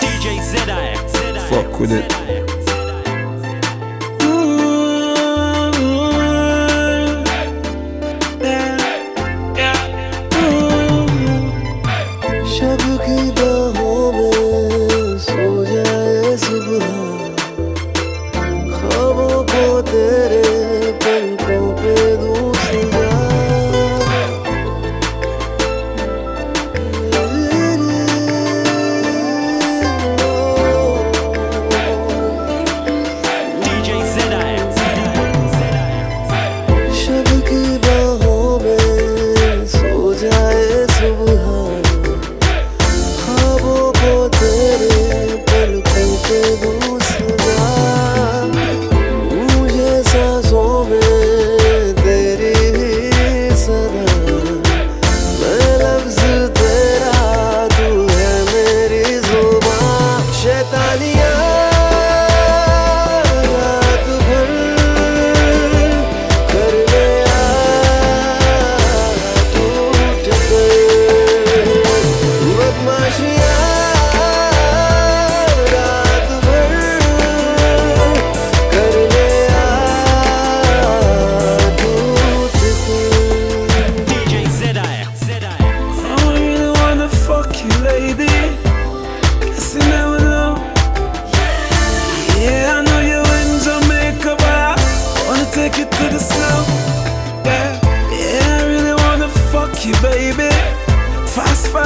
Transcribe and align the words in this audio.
DJ 0.00 0.38
ZR. 0.40 1.48
Fuck 1.48 1.80
with 1.80 1.92
it. 1.92 2.51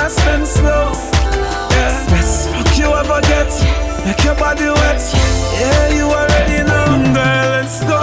Fast, 0.07 0.21
and 0.29 0.47
slow. 0.47 0.93
Yeah, 1.73 2.07
best 2.11 2.49
fuck 2.51 2.79
you 2.79 2.87
ever 2.95 3.21
get. 3.23 3.51
Make 4.07 4.23
your 4.23 4.37
body 4.37 4.67
wet. 4.67 5.03
Yeah, 5.59 5.95
you 5.97 6.05
already 6.05 6.63
know. 6.63 7.13
Girl, 7.13 7.51
let's 7.51 7.83
go. 7.83 7.96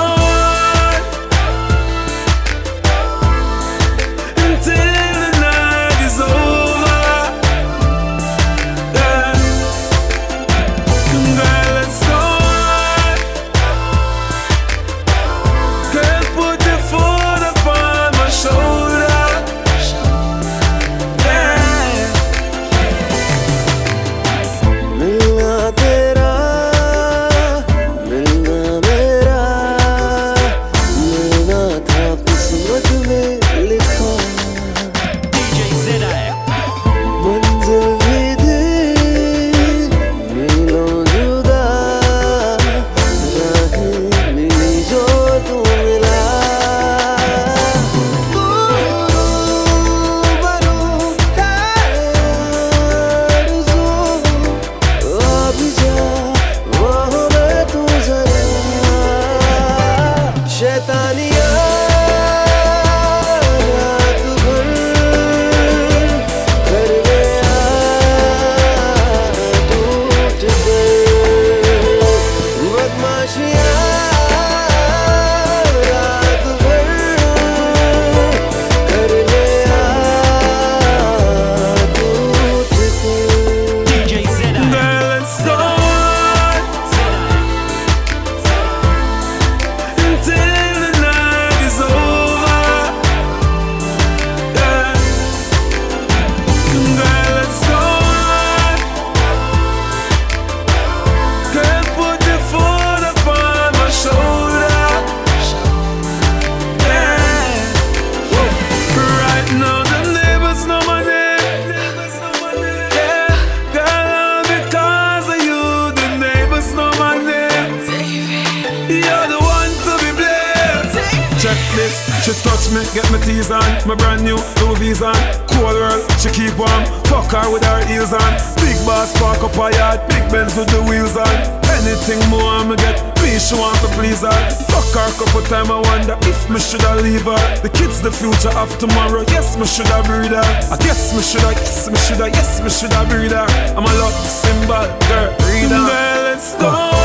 She 122.33 122.49
touch 122.49 122.73
me, 122.73 122.81
get 122.93 123.05
my 123.11 123.19
teeth 123.21 123.51
on. 123.51 123.63
My 123.87 123.95
brand 123.95 124.23
new 124.23 124.37
Louis 124.61 125.01
on. 125.01 125.15
Cool 125.53 125.69
girl, 125.69 126.01
she 126.17 126.29
keep 126.33 126.57
warm. 126.57 126.83
Fuck 127.05 127.29
her 127.31 127.51
with 127.51 127.63
her 127.63 127.85
heels 127.85 128.13
on. 128.13 128.31
Big 128.57 128.77
boss 128.85 129.13
park 129.19 129.43
up 129.43 129.53
her 129.55 129.71
yard, 129.77 130.01
big 130.09 130.25
Benz 130.31 130.57
with 130.57 130.69
the 130.69 130.81
wheels 130.89 131.15
on. 131.17 131.35
Anything 131.83 132.21
more 132.29 132.41
I'ma 132.41 132.75
get, 132.75 132.97
me 133.21 133.37
she 133.37 133.55
want 133.55 133.77
to 133.81 133.89
please 133.93 134.21
her. 134.21 134.33
Fuck 134.71 134.89
her 134.97 135.09
couple 135.19 135.41
time, 135.45 135.69
I 135.69 135.79
wonder 135.79 136.17
if 136.25 136.49
me 136.49 136.59
shoulda 136.59 137.01
leave 137.01 137.23
her. 137.23 137.41
The 137.61 137.69
kids 137.69 138.01
the 138.01 138.11
future 138.11 138.53
of 138.57 138.69
tomorrow, 138.77 139.23
yes 139.29 139.57
me 139.57 139.65
shoulda 139.65 140.01
breed 140.07 140.33
her. 140.33 140.47
I 140.71 140.77
guess 140.81 141.13
me 141.13 141.21
shoulda, 141.21 141.53
yes 141.53 141.89
me 141.89 141.97
shoulda, 141.97 142.29
yes 142.29 142.61
me 142.61 142.69
shoulda 142.69 143.05
breed 143.09 143.31
her. 143.31 143.47
I'm 143.77 143.85
a 143.85 143.93
love 144.01 144.15
symbol, 144.25 144.87
girl, 145.07 145.29
read 145.45 145.69
her. 145.69 145.85
Girl, 145.85 146.23
let's 146.23 146.55
go. 146.55 147.02